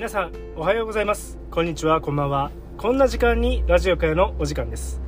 [0.00, 1.36] 皆さんおはようございます。
[1.50, 2.00] こんにちは。
[2.00, 2.50] こんばんは。
[2.78, 4.98] こんな時間にラジオ会のお時間です。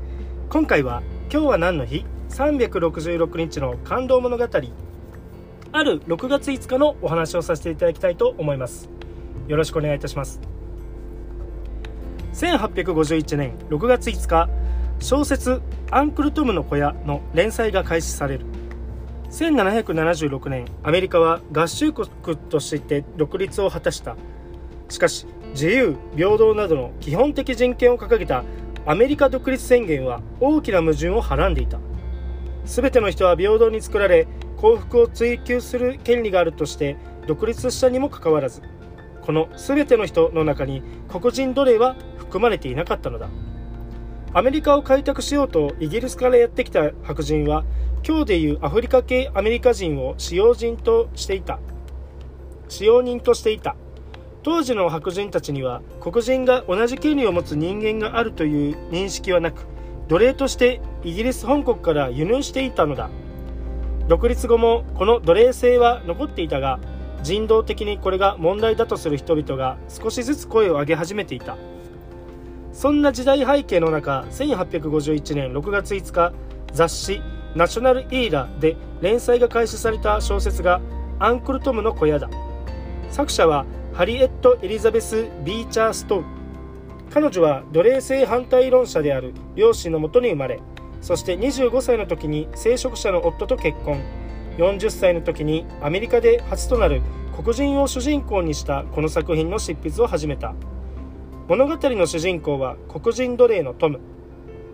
[0.51, 1.03] 今回は
[1.33, 4.45] 今日は何の日？366日の感動物語。
[4.45, 4.49] あ
[5.83, 8.91] る6月5日のお話をさせていただきたいと思います。
[9.49, 10.43] よろしくお願いいたします。
[12.35, 14.51] 1851年6月5日
[15.01, 18.45] 小説「アンクルトムの小屋」の連載が開始される。
[19.31, 22.07] 1776年アメリカは合衆国
[22.37, 24.17] として独立を果たした。
[24.93, 28.45] しかし自由平等などの基本的人権を掲げた
[28.85, 31.79] アメリカ独立宣言は大きな矛盾をはらんでいた。
[32.67, 34.29] 全ての人は平等に作られ
[34.59, 36.97] 幸福を追求する権利があるとして
[37.27, 38.61] 独立したにもかかわらず
[39.23, 43.31] この全ての人の中に黒人奴隷は含まれていなかったのだ。
[44.35, 47.65] アメリカを開拓しようとイギリスからやってきた白人は
[48.07, 51.61] 今日でいうアフリカ系アメリカ人を使用人としていた。
[52.69, 53.75] 使用人としていた。
[54.43, 59.67] 当時の白人たちには黒人が同じ権利を持つ人間があるという認識はなく
[60.09, 63.09] 奴隷としてイギリス本国から輸入していたのだ。
[64.09, 66.81] 独立後もこの奴隷制は残っていたが
[67.23, 71.57] 人道的にこれが問題だとする人々が少しずつ声を上げ始めていた。
[72.73, 76.33] そんな時代背景の中1851年6月5日
[76.73, 77.23] 雑誌
[77.55, 80.81] 「ナショナル・イーラ」で連載が開始された小説が
[81.21, 82.29] 「アンクル・トムの小屋」だ。
[83.11, 86.25] 作者はハリエット・エリザベス・ビーチャー・ストウ
[87.11, 90.61] 彼女は奴隷制反対論者である両親のもとに生まれ
[91.03, 94.01] そして25歳の時に聖職者の夫と結婚。
[94.57, 97.03] 40歳の時にアメリカで初となる
[97.37, 100.55] 黒人を主人公にしたこの作品の執筆を始めた。
[101.49, 103.99] 物語の主人公は黒人奴隷のトム。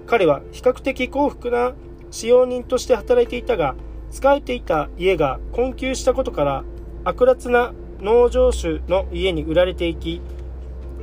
[0.07, 1.75] 彼は比較的幸福な
[2.11, 3.75] 使用人として働いていたが
[4.11, 6.65] 使えていた家が困窮したことから
[7.05, 10.21] 悪辣な農場主の家に売られていき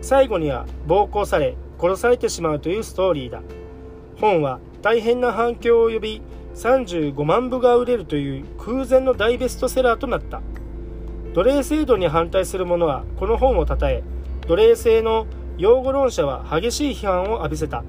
[0.02, 3.42] 最後には暴行され殺されてしまうというストーリーだ。
[4.20, 6.22] 本は大変な反響を呼び
[6.54, 10.42] 35万部が売れるという空前の大ベストセラーとなった。
[11.34, 14.04] 奴隷制度に反対する者はこの本をたたえ
[14.48, 17.84] 奴隷制の擁護論者は激しい批判を浴びせた。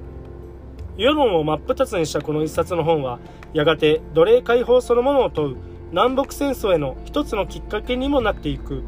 [0.97, 3.19] 世論を真っ二つにしたこの一冊の本は
[3.53, 5.57] やがて奴隷解放そのものを問う。
[5.91, 8.83] 南北戦争への一つのきっかけにもなっていく。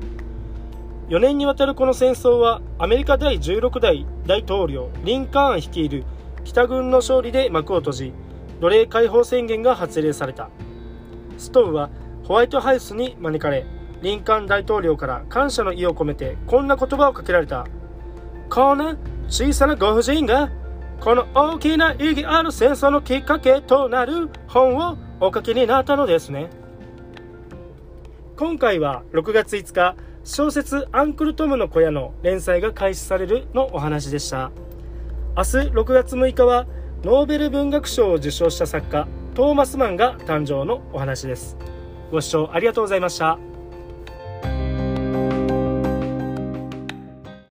[1.07, 6.05] 4年にわたるこの戦争はアメリカ第16代大統領リンカーン率いる
[6.43, 8.13] 北軍の勝利で幕を閉じ
[8.59, 10.49] 奴隷解放宣言が発令された。
[11.37, 11.89] ストーンは
[12.25, 13.65] ホワイトハウスに招かれ
[14.01, 17.65] リンカーン大統領から感謝の意を込めてこんな言葉をかけられた。
[18.49, 20.51] こんな小さなご婦人が
[20.99, 26.49] この大きな意義ある戦争のきっかけとなる本をお書きになったのですね。
[28.39, 34.51] 今回は6月5日小説「アンクルトムの小屋」の連載が開始されるのお話でした。
[35.35, 36.65] 明日6月6日は
[37.03, 41.57] ノーベル文学賞を受賞した作家トーマス・マンが誕生のお話です。
[42.13, 43.48] ご視聴ありがとうございました。